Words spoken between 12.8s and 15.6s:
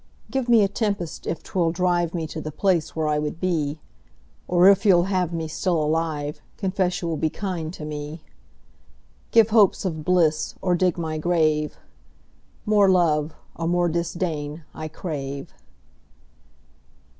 love or more disdain I crave.